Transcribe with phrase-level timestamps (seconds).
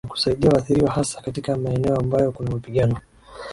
[0.05, 2.99] na kusaidia waathiriwa hasa katika maeneo ambayo kuna mapigano